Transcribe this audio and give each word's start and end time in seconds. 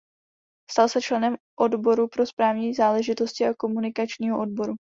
Stal 0.71 0.89
se 0.89 1.01
členem 1.01 1.35
odboru 1.59 2.07
pro 2.07 2.25
správní 2.25 2.73
záležitosti 2.73 3.45
a 3.45 3.53
komunikačního 3.53 4.41
odboru. 4.41 4.73